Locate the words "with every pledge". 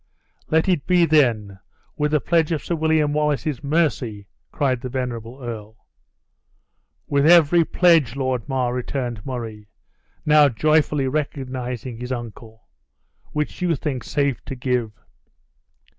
7.05-8.15